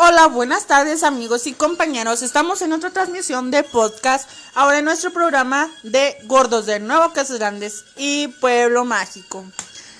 Hola, 0.00 0.28
buenas 0.28 0.68
tardes 0.68 1.02
amigos 1.02 1.48
y 1.48 1.54
compañeros. 1.54 2.22
Estamos 2.22 2.62
en 2.62 2.72
otra 2.72 2.90
transmisión 2.90 3.50
de 3.50 3.64
podcast, 3.64 4.30
ahora 4.54 4.78
en 4.78 4.84
nuestro 4.84 5.12
programa 5.12 5.68
de 5.82 6.16
Gordos 6.26 6.66
de 6.66 6.78
Nuevo 6.78 7.12
Casas 7.12 7.40
Grandes 7.40 7.84
y 7.96 8.28
Pueblo 8.28 8.84
Mágico. 8.84 9.44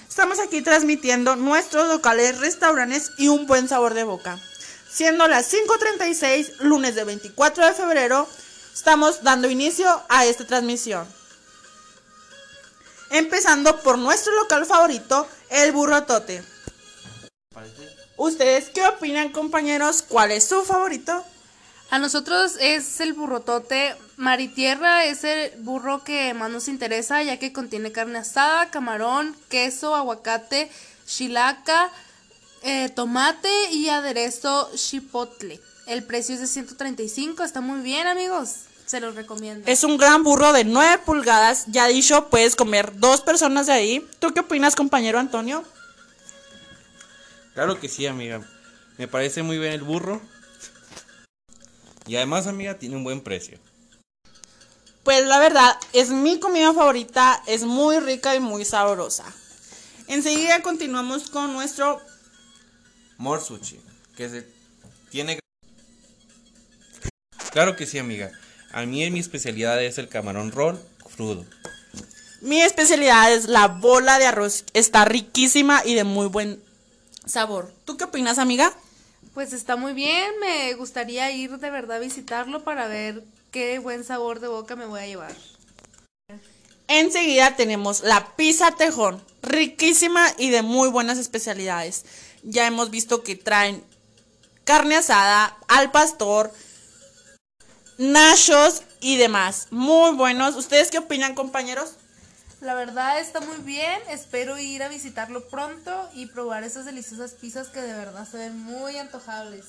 Estamos 0.08 0.38
aquí 0.38 0.62
transmitiendo 0.62 1.34
nuestros 1.34 1.88
locales, 1.88 2.38
restaurantes 2.38 3.10
y 3.18 3.26
un 3.26 3.48
buen 3.48 3.66
sabor 3.66 3.94
de 3.94 4.04
boca. 4.04 4.38
Siendo 4.88 5.26
las 5.26 5.52
5.36, 5.52 6.58
lunes 6.60 6.94
de 6.94 7.02
24 7.02 7.66
de 7.66 7.72
febrero, 7.72 8.28
estamos 8.72 9.24
dando 9.24 9.50
inicio 9.50 10.00
a 10.08 10.26
esta 10.26 10.46
transmisión. 10.46 11.08
Empezando 13.10 13.80
por 13.80 13.98
nuestro 13.98 14.32
local 14.36 14.64
favorito, 14.64 15.26
el 15.50 15.72
Burro 15.72 16.04
Tote. 16.04 16.44
¿Ustedes 18.18 18.70
qué 18.70 18.84
opinan, 18.84 19.30
compañeros? 19.30 20.02
¿Cuál 20.02 20.32
es 20.32 20.44
su 20.44 20.64
favorito? 20.64 21.24
A 21.90 22.00
nosotros 22.00 22.56
es 22.60 23.00
el 23.00 23.12
burrotote. 23.12 23.94
Maritierra 24.16 25.04
es 25.04 25.22
el 25.22 25.52
burro 25.60 26.02
que 26.02 26.34
más 26.34 26.50
nos 26.50 26.66
interesa, 26.66 27.22
ya 27.22 27.38
que 27.38 27.52
contiene 27.52 27.92
carne 27.92 28.18
asada, 28.18 28.70
camarón, 28.70 29.36
queso, 29.48 29.94
aguacate, 29.94 30.68
chilaca, 31.06 31.92
eh, 32.62 32.88
tomate 32.88 33.70
y 33.70 33.88
aderezo 33.88 34.68
chipotle. 34.74 35.60
El 35.86 36.02
precio 36.02 36.34
es 36.34 36.40
de 36.40 36.48
135, 36.48 37.44
está 37.44 37.60
muy 37.60 37.82
bien, 37.82 38.08
amigos. 38.08 38.62
Se 38.84 38.98
los 39.00 39.14
recomiendo. 39.14 39.70
Es 39.70 39.84
un 39.84 39.96
gran 39.96 40.24
burro 40.24 40.52
de 40.52 40.64
9 40.64 41.02
pulgadas. 41.04 41.66
Ya 41.68 41.86
dicho, 41.86 42.28
puedes 42.30 42.56
comer 42.56 42.98
dos 42.98 43.20
personas 43.20 43.66
de 43.66 43.74
ahí. 43.74 44.08
¿Tú 44.18 44.34
qué 44.34 44.40
opinas, 44.40 44.74
compañero 44.74 45.20
Antonio? 45.20 45.62
Claro 47.58 47.80
que 47.80 47.88
sí, 47.88 48.06
amiga. 48.06 48.40
Me 48.98 49.08
parece 49.08 49.42
muy 49.42 49.58
bien 49.58 49.72
el 49.72 49.82
burro. 49.82 50.22
Y 52.06 52.14
además, 52.14 52.46
amiga, 52.46 52.78
tiene 52.78 52.94
un 52.94 53.02
buen 53.02 53.20
precio. 53.20 53.58
Pues 55.02 55.26
la 55.26 55.40
verdad, 55.40 55.76
es 55.92 56.10
mi 56.10 56.38
comida 56.38 56.72
favorita, 56.72 57.42
es 57.48 57.64
muy 57.64 57.98
rica 57.98 58.36
y 58.36 58.38
muy 58.38 58.64
sabrosa. 58.64 59.24
Enseguida 60.06 60.62
continuamos 60.62 61.30
con 61.30 61.52
nuestro 61.52 62.00
Morsuchi, 63.16 63.80
que 64.16 64.28
se 64.28 64.46
tiene... 65.10 65.40
Claro 67.50 67.74
que 67.74 67.86
sí, 67.86 67.98
amiga. 67.98 68.30
A 68.70 68.86
mí 68.86 69.10
mi 69.10 69.18
especialidad 69.18 69.82
es 69.82 69.98
el 69.98 70.08
camarón 70.08 70.52
roll 70.52 70.80
crudo. 71.16 71.44
Mi 72.40 72.62
especialidad 72.62 73.32
es 73.32 73.48
la 73.48 73.66
bola 73.66 74.20
de 74.20 74.26
arroz. 74.26 74.64
Está 74.74 75.04
riquísima 75.04 75.82
y 75.84 75.96
de 75.96 76.04
muy 76.04 76.28
buen 76.28 76.67
sabor. 77.28 77.72
¿Tú 77.84 77.96
qué 77.96 78.04
opinas, 78.04 78.38
amiga? 78.38 78.72
Pues 79.34 79.52
está 79.52 79.76
muy 79.76 79.92
bien, 79.92 80.32
me 80.40 80.74
gustaría 80.74 81.30
ir 81.30 81.58
de 81.58 81.70
verdad 81.70 81.98
a 81.98 82.00
visitarlo 82.00 82.64
para 82.64 82.88
ver 82.88 83.22
qué 83.50 83.78
buen 83.78 84.04
sabor 84.04 84.40
de 84.40 84.48
boca 84.48 84.76
me 84.76 84.86
voy 84.86 85.00
a 85.00 85.06
llevar. 85.06 85.34
Enseguida 86.88 87.54
tenemos 87.54 88.00
la 88.00 88.34
pizza 88.36 88.70
tejón, 88.72 89.22
riquísima 89.42 90.26
y 90.38 90.50
de 90.50 90.62
muy 90.62 90.88
buenas 90.88 91.18
especialidades. 91.18 92.04
Ya 92.42 92.66
hemos 92.66 92.90
visto 92.90 93.22
que 93.22 93.36
traen 93.36 93.84
carne 94.64 94.96
asada, 94.96 95.56
al 95.68 95.90
pastor, 95.90 96.52
nachos 97.98 98.82
y 99.00 99.16
demás. 99.16 99.68
Muy 99.70 100.14
buenos. 100.14 100.56
¿Ustedes 100.56 100.90
qué 100.90 100.98
opinan, 100.98 101.34
compañeros? 101.34 101.94
La 102.60 102.74
verdad 102.74 103.20
está 103.20 103.38
muy 103.40 103.58
bien, 103.58 104.00
espero 104.10 104.58
ir 104.58 104.82
a 104.82 104.88
visitarlo 104.88 105.46
pronto 105.48 106.08
y 106.12 106.26
probar 106.26 106.64
esas 106.64 106.84
deliciosas 106.84 107.32
pizzas 107.32 107.68
que 107.68 107.80
de 107.80 107.92
verdad 107.92 108.28
se 108.28 108.36
ven 108.36 108.58
muy 108.58 108.96
antojables. 108.96 109.64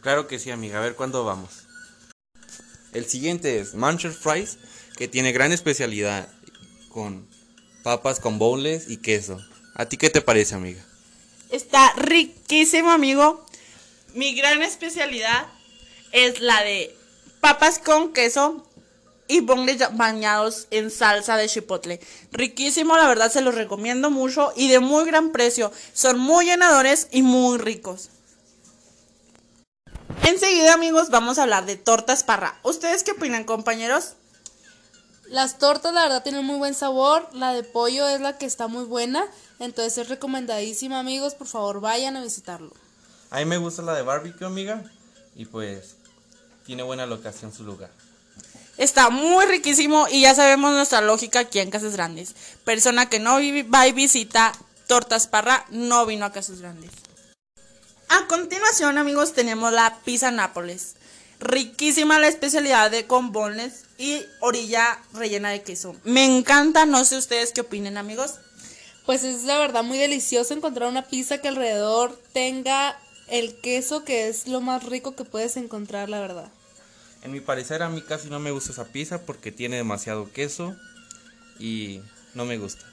Claro 0.00 0.26
que 0.26 0.38
sí, 0.38 0.50
amiga, 0.50 0.78
a 0.78 0.82
ver 0.82 0.94
cuándo 0.94 1.22
vamos. 1.24 1.66
El 2.94 3.04
siguiente 3.04 3.60
es 3.60 3.74
Manchester 3.74 4.18
Fries, 4.18 4.56
que 4.96 5.06
tiene 5.06 5.32
gran 5.32 5.52
especialidad 5.52 6.28
con 6.88 7.28
papas 7.82 8.20
con 8.20 8.38
bowls 8.38 8.88
y 8.88 8.96
queso. 8.96 9.38
¿A 9.74 9.84
ti 9.84 9.98
qué 9.98 10.08
te 10.08 10.22
parece, 10.22 10.54
amiga? 10.54 10.82
Está 11.50 11.92
riquísimo, 11.94 12.90
amigo. 12.90 13.44
Mi 14.14 14.34
gran 14.34 14.62
especialidad 14.62 15.46
es 16.12 16.40
la 16.40 16.62
de 16.64 16.96
papas 17.40 17.78
con 17.78 18.14
queso 18.14 18.66
y 19.30 19.40
bonles 19.40 19.78
bañados 19.92 20.66
en 20.70 20.90
salsa 20.90 21.36
de 21.36 21.48
chipotle. 21.48 22.00
Riquísimo, 22.32 22.96
la 22.96 23.06
verdad 23.06 23.30
se 23.30 23.40
los 23.40 23.54
recomiendo 23.54 24.10
mucho 24.10 24.52
y 24.56 24.68
de 24.68 24.80
muy 24.80 25.04
gran 25.04 25.30
precio. 25.30 25.72
Son 25.92 26.18
muy 26.18 26.46
llenadores 26.46 27.06
y 27.12 27.22
muy 27.22 27.58
ricos. 27.58 28.10
Enseguida, 30.24 30.74
amigos, 30.74 31.10
vamos 31.10 31.38
a 31.38 31.44
hablar 31.44 31.64
de 31.64 31.76
tortas 31.76 32.24
parra. 32.24 32.58
¿Ustedes 32.64 33.04
qué 33.04 33.12
opinan, 33.12 33.44
compañeros? 33.44 34.14
Las 35.28 35.58
tortas, 35.58 35.94
la 35.94 36.02
verdad, 36.02 36.24
tienen 36.24 36.44
muy 36.44 36.58
buen 36.58 36.74
sabor. 36.74 37.28
La 37.32 37.54
de 37.54 37.62
pollo 37.62 38.08
es 38.08 38.20
la 38.20 38.36
que 38.36 38.46
está 38.46 38.66
muy 38.66 38.84
buena. 38.84 39.24
Entonces 39.60 39.96
es 39.98 40.08
recomendadísima, 40.08 40.98
amigos. 40.98 41.36
Por 41.36 41.46
favor, 41.46 41.80
vayan 41.80 42.16
a 42.16 42.22
visitarlo. 42.22 42.72
A 43.30 43.38
mí 43.38 43.44
me 43.44 43.58
gusta 43.58 43.82
la 43.82 43.94
de 43.94 44.02
barbecue, 44.02 44.44
amiga. 44.44 44.82
Y 45.36 45.44
pues 45.44 45.94
tiene 46.66 46.82
buena 46.82 47.06
locación 47.06 47.52
su 47.52 47.62
lugar. 47.62 47.90
Está 48.80 49.10
muy 49.10 49.44
riquísimo 49.44 50.06
y 50.10 50.22
ya 50.22 50.34
sabemos 50.34 50.72
nuestra 50.72 51.02
lógica 51.02 51.40
aquí 51.40 51.58
en 51.58 51.70
Casas 51.70 51.92
Grandes. 51.92 52.34
Persona 52.64 53.10
que 53.10 53.18
no 53.18 53.36
va 53.70 53.86
y 53.86 53.92
visita 53.92 54.54
Tortas 54.86 55.26
Parra 55.26 55.66
no 55.68 56.06
vino 56.06 56.24
a 56.24 56.32
Casas 56.32 56.62
Grandes. 56.62 56.90
A 58.08 58.26
continuación, 58.26 58.96
amigos, 58.96 59.34
tenemos 59.34 59.70
la 59.70 59.98
pizza 60.02 60.30
Nápoles. 60.30 60.94
Riquísima 61.40 62.18
la 62.18 62.28
especialidad 62.28 62.90
de 62.90 63.06
con 63.06 63.30
y 63.98 64.22
orilla 64.40 64.98
rellena 65.12 65.50
de 65.50 65.60
queso. 65.60 65.94
Me 66.04 66.24
encanta, 66.24 66.86
no 66.86 67.04
sé 67.04 67.18
ustedes 67.18 67.52
qué 67.52 67.60
opinen, 67.60 67.98
amigos. 67.98 68.36
Pues 69.04 69.24
es 69.24 69.44
la 69.44 69.58
verdad 69.58 69.84
muy 69.84 69.98
delicioso 69.98 70.54
encontrar 70.54 70.88
una 70.88 71.06
pizza 71.06 71.36
que 71.36 71.48
alrededor 71.48 72.18
tenga 72.32 72.98
el 73.28 73.60
queso 73.60 74.04
que 74.04 74.28
es 74.28 74.48
lo 74.48 74.62
más 74.62 74.84
rico 74.84 75.14
que 75.14 75.26
puedes 75.26 75.58
encontrar, 75.58 76.08
la 76.08 76.20
verdad. 76.20 76.50
En 77.22 77.32
mi 77.32 77.40
parecer 77.40 77.82
a 77.82 77.88
mí 77.88 78.02
casi 78.02 78.30
no 78.30 78.40
me 78.40 78.50
gusta 78.50 78.72
esa 78.72 78.86
pizza 78.86 79.22
porque 79.22 79.52
tiene 79.52 79.76
demasiado 79.76 80.32
queso 80.32 80.74
y 81.58 82.00
no 82.34 82.44
me 82.44 82.58
gusta. 82.58 82.84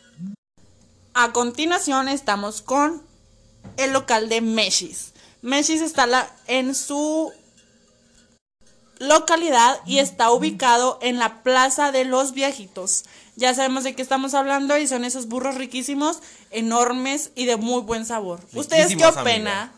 A 1.14 1.32
continuación 1.32 2.10
estamos 2.10 2.62
con 2.62 3.02
el 3.78 3.94
local 3.94 4.30
de 4.30 4.42
Meshis. 4.42 5.14
Meshis 5.42 5.82
está 5.82 6.30
en 6.48 6.76
su 6.76 7.32
localidad 9.00 9.80
y 9.86 10.00
está 10.00 10.32
ubicado 10.32 11.00
en 11.02 11.20
la 11.20 11.44
Plaza 11.44 11.92
de 11.92 12.04
los 12.04 12.34
Viejitos. 12.34 13.06
Ya 13.36 13.54
sabemos 13.54 13.84
de 13.84 13.96
qué 13.96 14.02
estamos 14.02 14.34
hablando 14.34 14.78
y 14.78 14.88
son 14.88 15.06
esos 15.06 15.28
burros 15.28 15.56
riquísimos, 15.56 16.20
enormes 16.52 17.32
y 17.36 17.46
de 17.46 17.56
muy 17.56 17.82
buen 17.82 18.06
sabor. 18.06 18.40
¿Ustedes 18.54 18.96
qué 18.96 19.06
opinan? 19.06 19.72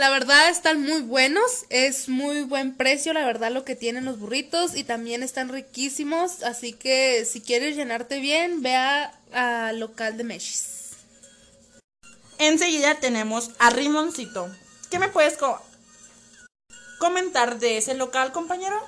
La 0.00 0.08
verdad 0.08 0.48
están 0.48 0.80
muy 0.80 1.02
buenos, 1.02 1.66
es 1.68 2.08
muy 2.08 2.40
buen 2.44 2.74
precio, 2.74 3.12
la 3.12 3.26
verdad 3.26 3.52
lo 3.52 3.66
que 3.66 3.76
tienen 3.76 4.06
los 4.06 4.18
burritos 4.18 4.74
y 4.74 4.82
también 4.82 5.22
están 5.22 5.50
riquísimos, 5.50 6.42
así 6.42 6.72
que 6.72 7.26
si 7.26 7.42
quieres 7.42 7.76
llenarte 7.76 8.18
bien, 8.18 8.62
vea 8.62 9.12
al 9.30 9.78
local 9.78 10.16
de 10.16 10.24
Meshis. 10.24 10.92
Enseguida 12.38 12.98
tenemos 12.98 13.50
a 13.58 13.68
Rimoncito. 13.68 14.50
¿Qué 14.90 14.98
me 14.98 15.10
puedes 15.10 15.36
comentar 16.98 17.58
de 17.58 17.76
ese 17.76 17.92
local, 17.92 18.32
compañero? 18.32 18.80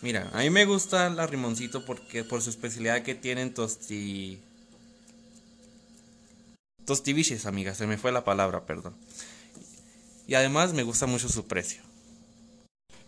Mira, 0.00 0.30
a 0.32 0.38
mí 0.38 0.48
me 0.48 0.64
gusta 0.64 1.10
la 1.10 1.26
Rimoncito 1.26 1.84
porque 1.84 2.24
por 2.24 2.40
su 2.40 2.48
especialidad 2.48 3.02
que 3.02 3.14
tienen 3.14 3.52
tosti 3.52 4.40
tostiviches, 6.86 7.44
amiga, 7.44 7.74
se 7.74 7.86
me 7.86 7.98
fue 7.98 8.12
la 8.12 8.24
palabra, 8.24 8.64
perdón 8.64 8.94
y 10.26 10.34
además 10.34 10.72
me 10.72 10.82
gusta 10.82 11.06
mucho 11.06 11.28
su 11.28 11.46
precio. 11.46 11.82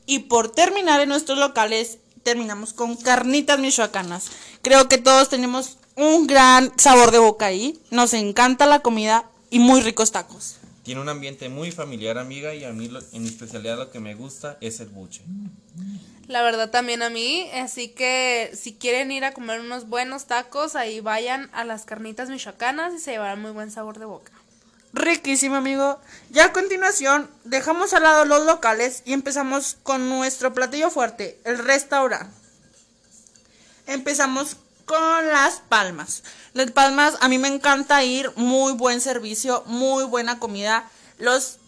Y 0.07 0.21
por 0.21 0.53
terminar 0.53 1.01
en 1.01 1.09
nuestros 1.09 1.39
locales, 1.39 1.99
terminamos 2.23 2.73
con 2.73 2.97
carnitas 2.97 3.59
michoacanas. 3.59 4.31
Creo 4.63 4.89
que 4.89 4.99
todos 4.99 5.29
tenemos 5.29 5.79
un 5.97 6.27
gran 6.27 6.73
sabor 6.79 7.11
de 7.11 7.19
boca 7.19 7.47
ahí. 7.47 7.79
Nos 7.91 8.15
encanta 8.15 8.67
la 8.67 8.81
comida 8.81 9.29
y 9.51 9.59
muy 9.59 9.81
ricos 9.81 10.13
tacos. 10.13 10.57
Tiene 10.85 11.01
un 11.01 11.09
ambiente 11.09 11.49
muy 11.49 11.73
familiar, 11.73 12.17
amiga, 12.17 12.55
y 12.55 12.63
a 12.63 12.73
mí 12.73 12.89
en 13.13 13.23
mi 13.23 13.29
especialidad 13.29 13.77
lo 13.77 13.91
que 13.91 13.99
me 13.99 14.15
gusta 14.15 14.57
es 14.61 14.79
el 14.79 14.89
buche. 14.89 15.23
La 16.29 16.43
verdad 16.43 16.71
también 16.71 17.03
a 17.03 17.11
mí, 17.11 17.49
así 17.55 17.89
que 17.89 18.53
si 18.55 18.75
quieren 18.75 19.11
ir 19.11 19.25
a 19.25 19.33
comer 19.33 19.61
unos 19.61 19.89
buenos 19.89 20.27
tacos, 20.27 20.77
ahí 20.77 21.01
vayan 21.01 21.51
a 21.53 21.65
las 21.65 21.85
carnitas 21.85 22.31
michoacanas 22.31 22.95
y 22.95 22.99
se 23.01 23.13
llevarán 23.13 23.43
muy 23.43 23.51
buen 23.51 23.73
sabor 23.73 23.99
de 23.99 24.05
boca 24.05 24.33
riquísimo, 24.97 25.57
amigo. 25.57 26.01
Ya 26.31 26.47
a 26.47 26.53
continuación, 26.53 27.31
dejamos 27.45 27.93
al 27.93 28.03
lado 28.03 28.25
los 28.25 28.45
locales 28.45 29.03
y 29.05 29.13
empezamos 29.13 29.77
con 29.83 30.09
nuestro 30.09 30.53
platillo 30.53 30.91
fuerte, 30.91 31.41
el 31.45 31.59
restaurante. 31.59 32.35
Empezamos 33.87 34.57
con 34.85 35.29
las 35.29 35.61
palmas. 35.69 36.23
Las 36.55 36.73
palmas, 36.73 37.15
a 37.21 37.29
mí 37.29 37.39
me 37.39 37.49
encanta 37.49 38.03
ir, 38.03 38.33
muy 38.37 38.73
buen 38.73 39.01
servicio, 39.01 39.63
muy 39.67 40.05
buena 40.05 40.39
comida. 40.39 40.91
Los 41.19 41.59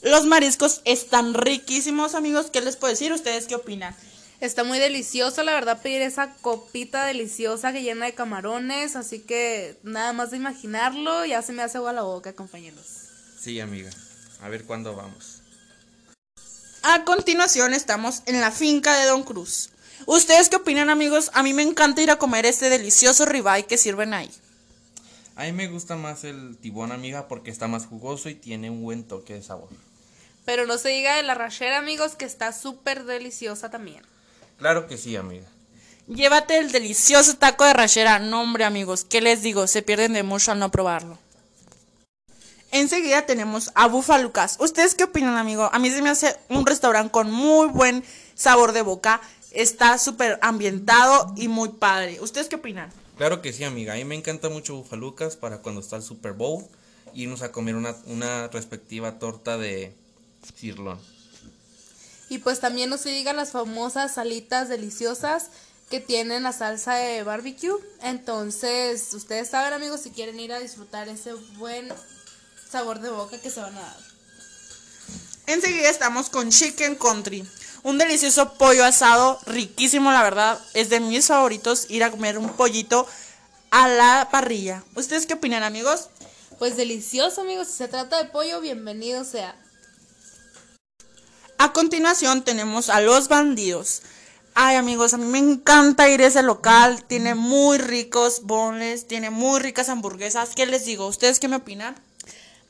Los 0.00 0.26
mariscos 0.26 0.80
están 0.84 1.34
riquísimos, 1.34 2.14
amigos. 2.14 2.50
¿Qué 2.52 2.60
les 2.60 2.76
puedo 2.76 2.92
decir? 2.92 3.12
¿Ustedes 3.12 3.46
qué 3.46 3.56
opinan? 3.56 3.96
Está 4.40 4.62
muy 4.62 4.78
delicioso, 4.78 5.42
la 5.42 5.52
verdad, 5.52 5.82
pedir 5.82 6.00
esa 6.00 6.32
copita 6.34 7.04
deliciosa 7.04 7.72
que 7.72 7.82
llena 7.82 8.06
de 8.06 8.14
camarones, 8.14 8.94
así 8.94 9.18
que 9.18 9.76
nada 9.82 10.12
más 10.12 10.30
de 10.30 10.36
imaginarlo 10.36 11.24
ya 11.24 11.42
se 11.42 11.52
me 11.52 11.62
hace 11.62 11.78
agua 11.78 11.92
la 11.92 12.02
boca, 12.02 12.32
compañeros. 12.34 12.86
Sí, 13.40 13.58
amiga. 13.58 13.90
A 14.40 14.48
ver 14.48 14.64
cuándo 14.64 14.94
vamos. 14.94 15.42
A 16.82 17.04
continuación 17.04 17.74
estamos 17.74 18.22
en 18.26 18.40
la 18.40 18.52
finca 18.52 18.96
de 19.00 19.06
Don 19.06 19.24
Cruz. 19.24 19.70
¿Ustedes 20.06 20.48
qué 20.48 20.56
opinan, 20.56 20.88
amigos? 20.88 21.32
A 21.34 21.42
mí 21.42 21.52
me 21.52 21.62
encanta 21.62 22.00
ir 22.00 22.10
a 22.12 22.16
comer 22.16 22.46
este 22.46 22.70
delicioso 22.70 23.26
ribeye 23.26 23.66
que 23.66 23.76
sirven 23.76 24.14
ahí. 24.14 24.30
A 25.34 25.44
mí 25.44 25.52
me 25.52 25.66
gusta 25.66 25.96
más 25.96 26.22
el 26.22 26.56
tibón, 26.58 26.92
amiga, 26.92 27.26
porque 27.26 27.50
está 27.50 27.66
más 27.66 27.86
jugoso 27.86 28.28
y 28.28 28.36
tiene 28.36 28.70
un 28.70 28.84
buen 28.84 29.02
toque 29.02 29.34
de 29.34 29.42
sabor. 29.42 29.68
Pero 30.44 30.64
no 30.66 30.78
se 30.78 30.90
diga 30.90 31.16
de 31.16 31.24
la 31.24 31.34
rachera, 31.34 31.78
amigos, 31.78 32.14
que 32.14 32.24
está 32.24 32.52
súper 32.52 33.04
deliciosa 33.04 33.70
también. 33.70 34.02
Claro 34.58 34.86
que 34.86 34.98
sí, 34.98 35.16
amiga. 35.16 35.46
Llévate 36.08 36.58
el 36.58 36.72
delicioso 36.72 37.36
taco 37.36 37.64
de 37.64 37.74
rachera. 37.74 38.18
No, 38.18 38.42
hombre, 38.42 38.64
amigos, 38.64 39.04
¿qué 39.04 39.20
les 39.20 39.42
digo? 39.42 39.66
Se 39.66 39.82
pierden 39.82 40.14
de 40.14 40.22
mucho 40.22 40.52
al 40.52 40.58
no 40.58 40.70
probarlo. 40.70 41.18
Enseguida 42.70 43.24
tenemos 43.24 43.70
a 43.74 43.86
Bufalucas. 43.88 44.56
¿Ustedes 44.58 44.94
qué 44.94 45.04
opinan, 45.04 45.36
amigo? 45.36 45.70
A 45.72 45.78
mí 45.78 45.90
se 45.90 46.02
me 46.02 46.10
hace 46.10 46.36
un 46.48 46.66
restaurante 46.66 47.10
con 47.10 47.30
muy 47.30 47.68
buen 47.68 48.04
sabor 48.34 48.72
de 48.72 48.82
boca. 48.82 49.20
Está 49.52 49.96
súper 49.98 50.38
ambientado 50.42 51.32
y 51.36 51.48
muy 51.48 51.70
padre. 51.70 52.18
¿Ustedes 52.20 52.48
qué 52.48 52.56
opinan? 52.56 52.90
Claro 53.16 53.40
que 53.40 53.52
sí, 53.52 53.64
amiga. 53.64 53.94
A 53.94 53.96
mí 53.96 54.04
me 54.04 54.14
encanta 54.14 54.48
mucho 54.48 54.76
Bufalucas 54.76 55.36
para 55.36 55.58
cuando 55.58 55.80
está 55.80 55.96
el 55.96 56.02
Super 56.02 56.32
Bowl. 56.32 56.64
Irnos 57.14 57.42
a 57.42 57.52
comer 57.52 57.74
una, 57.74 57.94
una 58.06 58.48
respectiva 58.48 59.18
torta 59.18 59.56
de 59.56 59.94
cirlón. 60.56 60.98
Y 62.28 62.38
pues 62.38 62.60
también 62.60 62.90
no 62.90 62.98
se 62.98 63.10
digan 63.10 63.36
las 63.36 63.52
famosas 63.52 64.14
salitas 64.14 64.68
deliciosas 64.68 65.46
que 65.90 66.00
tienen 66.00 66.42
la 66.42 66.52
salsa 66.52 66.94
de 66.94 67.22
barbecue. 67.22 67.74
Entonces, 68.02 69.14
ustedes 69.14 69.48
saben, 69.48 69.72
amigos, 69.72 70.02
si 70.02 70.10
quieren 70.10 70.38
ir 70.38 70.52
a 70.52 70.60
disfrutar 70.60 71.08
ese 71.08 71.32
buen 71.56 71.88
sabor 72.70 73.00
de 73.00 73.10
boca 73.10 73.40
que 73.40 73.50
se 73.50 73.60
van 73.60 73.76
a 73.76 73.80
dar. 73.80 73.96
Enseguida 75.46 75.88
estamos 75.88 76.28
con 76.28 76.50
Chicken 76.50 76.96
Country. 76.96 77.48
Un 77.82 77.96
delicioso 77.96 78.54
pollo 78.54 78.84
asado, 78.84 79.40
riquísimo, 79.46 80.12
la 80.12 80.22
verdad. 80.22 80.60
Es 80.74 80.90
de 80.90 81.00
mis 81.00 81.26
favoritos 81.26 81.86
ir 81.88 82.04
a 82.04 82.10
comer 82.10 82.36
un 82.36 82.50
pollito 82.50 83.06
a 83.70 83.88
la 83.88 84.28
parrilla. 84.30 84.84
¿Ustedes 84.94 85.26
qué 85.26 85.34
opinan, 85.34 85.62
amigos? 85.62 86.08
Pues 86.58 86.76
delicioso, 86.76 87.40
amigos. 87.40 87.68
Si 87.68 87.74
se 87.74 87.88
trata 87.88 88.22
de 88.22 88.28
pollo, 88.28 88.60
bienvenido 88.60 89.24
sea. 89.24 89.56
A 91.58 91.72
continuación 91.72 92.44
tenemos 92.44 92.88
a 92.88 93.00
los 93.00 93.26
bandidos. 93.26 94.02
Ay 94.54 94.76
amigos, 94.76 95.12
a 95.12 95.18
mí 95.18 95.26
me 95.26 95.38
encanta 95.38 96.08
ir 96.08 96.22
a 96.22 96.28
ese 96.28 96.42
local. 96.44 97.04
Tiene 97.04 97.34
muy 97.34 97.78
ricos 97.78 98.42
bonles, 98.44 99.08
tiene 99.08 99.30
muy 99.30 99.58
ricas 99.58 99.88
hamburguesas. 99.88 100.50
¿Qué 100.54 100.66
les 100.66 100.84
digo? 100.84 101.08
¿Ustedes 101.08 101.40
qué 101.40 101.48
me 101.48 101.56
opinan? 101.56 101.96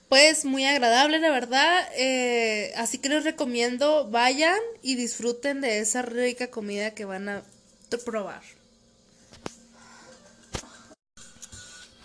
Pues 0.09 0.47
muy 0.47 0.65
agradable, 0.65 1.19
la 1.19 1.31
verdad. 1.31 1.87
Eh, 1.97 2.73
así 2.77 2.97
que 2.97 3.11
les 3.11 3.25
recomiendo 3.25 4.09
vayan 4.11 4.59
y 4.83 4.95
disfruten 4.95 5.61
de 5.61 5.81
esa 5.81 6.01
rica 6.01 6.51
comida 6.51 6.95
que 6.95 7.05
van 7.05 7.29
a 7.29 7.43
probar. 8.07 8.41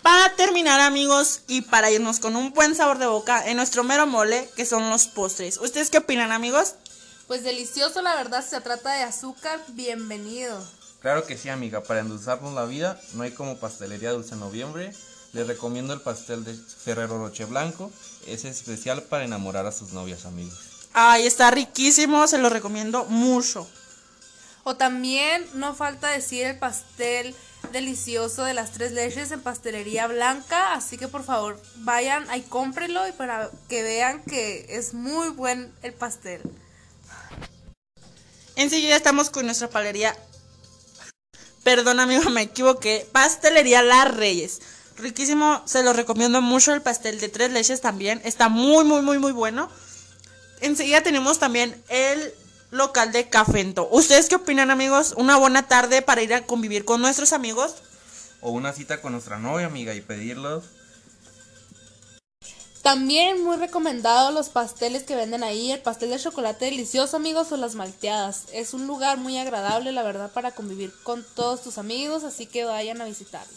Para 0.03 0.35
terminar 0.35 0.81
amigos 0.81 1.43
y 1.47 1.61
para 1.61 1.89
irnos 1.89 2.19
con 2.19 2.35
un 2.35 2.51
buen 2.51 2.75
sabor 2.75 2.97
de 2.97 3.07
boca 3.07 3.49
en 3.49 3.55
nuestro 3.55 3.85
mero 3.85 4.05
mole 4.05 4.49
que 4.57 4.65
son 4.65 4.89
los 4.89 5.07
postres. 5.07 5.57
¿Ustedes 5.57 5.89
qué 5.89 5.99
opinan 5.99 6.33
amigos? 6.33 6.75
Pues 7.25 7.45
delicioso, 7.45 8.01
la 8.01 8.13
verdad, 8.15 8.43
si 8.43 8.49
se 8.49 8.59
trata 8.59 8.91
de 8.91 9.03
azúcar, 9.03 9.61
bienvenido. 9.69 10.61
Claro 10.99 11.25
que 11.25 11.37
sí, 11.37 11.47
amiga. 11.47 11.83
Para 11.83 12.01
endulzarnos 12.01 12.53
la 12.53 12.65
vida, 12.65 12.99
no 13.13 13.23
hay 13.23 13.31
como 13.31 13.57
pastelería 13.57 14.11
Dulce 14.11 14.35
Noviembre. 14.35 14.93
Les 15.31 15.47
recomiendo 15.47 15.93
el 15.93 16.01
pastel 16.01 16.43
de 16.43 16.53
Ferrero 16.53 17.17
Roche 17.17 17.45
Blanco. 17.45 17.89
Es 18.27 18.43
especial 18.43 19.03
para 19.03 19.23
enamorar 19.23 19.65
a 19.67 19.71
sus 19.71 19.93
novias, 19.93 20.25
amigos. 20.25 20.59
Ay, 20.91 21.25
está 21.25 21.49
riquísimo, 21.49 22.27
se 22.27 22.39
lo 22.39 22.49
recomiendo 22.49 23.05
mucho. 23.05 23.69
O 24.65 24.75
también 24.75 25.47
no 25.53 25.73
falta 25.73 26.09
decir 26.09 26.45
el 26.45 26.59
pastel 26.59 27.33
delicioso 27.71 28.43
de 28.43 28.53
las 28.53 28.71
tres 28.71 28.91
leches 28.91 29.31
en 29.31 29.41
pastelería 29.41 30.07
blanca. 30.07 30.73
Así 30.73 30.97
que 30.97 31.07
por 31.07 31.23
favor 31.23 31.61
vayan 31.77 32.29
ahí 32.29 32.41
cómprenlo 32.41 33.07
y 33.07 33.11
para 33.11 33.49
que 33.69 33.83
vean 33.83 34.21
que 34.23 34.65
es 34.69 34.93
muy 34.93 35.29
buen 35.29 35.73
el 35.81 35.93
pastel. 35.93 36.41
Enseguida 38.55 38.95
estamos 38.95 39.29
con 39.29 39.45
nuestra 39.45 39.69
palería. 39.69 40.15
Perdón, 41.63 41.99
amigo, 41.99 42.29
me 42.29 42.41
equivoqué. 42.41 43.07
Pastelería 43.11 43.81
Las 43.81 44.13
Reyes. 44.13 44.61
Riquísimo, 44.97 45.63
se 45.65 45.81
lo 45.81 45.93
recomiendo 45.93 46.41
mucho 46.41 46.73
el 46.73 46.81
pastel 46.81 47.19
de 47.19 47.29
tres 47.29 47.51
leches 47.51 47.81
también. 47.81 48.21
Está 48.23 48.49
muy, 48.49 48.83
muy, 48.85 49.01
muy, 49.01 49.17
muy 49.17 49.31
bueno. 49.31 49.69
Enseguida 50.61 51.01
tenemos 51.01 51.39
también 51.39 51.81
el 51.89 52.33
local 52.73 53.11
de 53.11 53.29
Cafento. 53.29 53.87
¿Ustedes 53.91 54.27
qué 54.27 54.35
opinan, 54.35 54.71
amigos? 54.71 55.13
Una 55.15 55.37
buena 55.37 55.67
tarde 55.67 56.01
para 56.01 56.23
ir 56.23 56.33
a 56.33 56.45
convivir 56.45 56.85
con 56.85 57.01
nuestros 57.01 57.31
amigos. 57.31 57.75
O 58.41 58.51
una 58.51 58.73
cita 58.73 58.99
con 58.99 59.13
nuestra 59.13 59.37
novia, 59.37 59.67
amiga, 59.67 59.93
y 59.93 60.01
pedirlos. 60.01 60.65
También 62.81 63.41
muy 63.43 63.55
recomendado 63.55 64.31
los 64.31 64.49
pasteles 64.49 65.03
que 65.03 65.15
venden 65.15 65.43
ahí, 65.43 65.71
el 65.71 65.81
pastel 65.81 66.09
de 66.09 66.19
chocolate 66.19 66.65
delicioso, 66.65 67.15
amigos, 67.15 67.51
o 67.51 67.57
las 67.57 67.75
malteadas. 67.75 68.45
Es 68.51 68.73
un 68.73 68.87
lugar 68.87 69.17
muy 69.17 69.37
agradable, 69.37 69.93
la 69.93 70.03
verdad, 70.03 70.31
para 70.31 70.51
convivir 70.51 70.91
con 71.03 71.23
todos 71.35 71.61
tus 71.61 71.77
amigos, 71.77 72.25
así 72.25 72.45
que 72.45 72.65
vayan 72.65 72.99
a 73.01 73.05
visitarlo. 73.05 73.53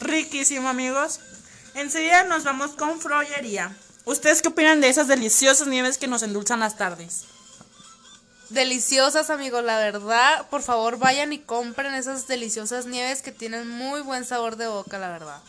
Riquísimo, 0.00 0.68
amigos. 0.68 1.20
Enseguida 1.74 2.24
nos 2.24 2.42
vamos 2.42 2.72
con 2.72 2.98
Frollería. 2.98 3.76
¿Ustedes 4.06 4.42
qué 4.42 4.48
opinan 4.48 4.80
de 4.80 4.88
esas 4.88 5.06
deliciosas 5.06 5.68
nieves 5.68 5.98
que 5.98 6.08
nos 6.08 6.22
endulzan 6.22 6.60
las 6.60 6.76
tardes? 6.76 7.24
Deliciosas, 8.50 9.30
amigos, 9.30 9.64
la 9.64 9.78
verdad. 9.78 10.46
Por 10.50 10.62
favor, 10.62 10.98
vayan 10.98 11.32
y 11.32 11.38
compren 11.38 11.94
esas 11.94 12.26
deliciosas 12.26 12.86
nieves 12.86 13.22
que 13.22 13.32
tienen 13.32 13.68
muy 13.68 14.00
buen 14.02 14.24
sabor 14.24 14.56
de 14.56 14.66
boca, 14.66 14.98
la 14.98 15.10
verdad. 15.10 15.40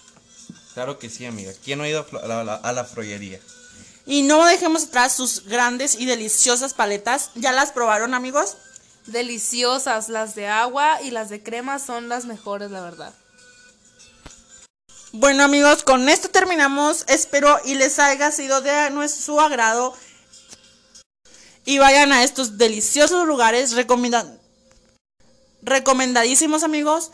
Claro 0.74 1.00
que 1.00 1.09
sí, 1.09 1.25
amiga. 1.25 1.51
¿Quién 1.63 1.77
no 1.77 1.83
ha 1.83 1.89
ido 1.89 2.06
a 2.24 2.27
la, 2.27 2.42
a 2.42 2.44
la, 2.44 2.56
a 2.56 2.74
la 2.74 2.86
frollería? 2.86 3.39
Y 4.06 4.21
no 4.21 4.45
dejemos 4.45 4.86
atrás 4.86 5.13
sus 5.13 5.45
grandes 5.45 5.95
y 5.95 6.06
deliciosas 6.06 6.73
paletas. 6.73 7.31
¿Ya 7.35 7.52
las 7.52 7.71
probaron, 7.71 8.14
amigos? 8.14 8.57
Deliciosas, 9.07 10.09
las 10.09 10.35
de 10.35 10.47
agua 10.47 11.02
y 11.02 11.11
las 11.11 11.30
de 11.30 11.44
crema 11.44 11.80
son 11.80 12.09
las 12.09 12.25
mejores, 12.25 12.71
la 12.71 12.81
verdad. 12.81 13.14
Bueno 15.11 15.45
amigos, 15.45 15.83
con 15.83 16.09
esto 16.09 16.30
terminamos. 16.30 17.06
Espero 17.07 17.57
y 17.64 17.75
les 17.75 17.99
haya 17.99 18.31
sido 18.31 18.59
de 18.59 18.90
nuestro 18.90 19.40
agrado. 19.40 19.95
Y 21.66 21.80
vayan 21.80 22.12
a 22.12 22.24
estos 22.24 22.57
deliciosos 22.57 23.28
lugares. 23.28 23.74
Recomenda 23.74 24.26
recomendadísimos 25.62 26.64
amigos. 26.64 27.12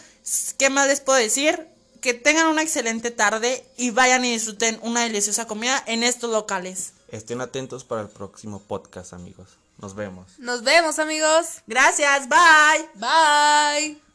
¿Qué 0.57 0.69
más 0.69 0.87
les 0.87 0.99
puedo 1.01 1.17
decir? 1.17 1.67
Que 2.01 2.13
tengan 2.13 2.47
una 2.47 2.61
excelente 2.61 3.11
tarde 3.11 3.65
y 3.77 3.91
vayan 3.91 4.25
y 4.25 4.33
disfruten 4.33 4.79
una 4.83 5.03
deliciosa 5.03 5.47
comida 5.47 5.81
en 5.87 6.03
estos 6.03 6.31
locales. 6.31 6.93
Estén 7.09 7.41
atentos 7.41 7.83
para 7.83 8.01
el 8.01 8.09
próximo 8.09 8.61
podcast, 8.61 9.13
amigos. 9.13 9.57
Nos 9.77 9.95
vemos. 9.95 10.37
Nos 10.37 10.63
vemos, 10.63 10.99
amigos. 10.99 11.61
Gracias, 11.67 12.27
bye. 12.29 12.89
Bye. 12.95 14.10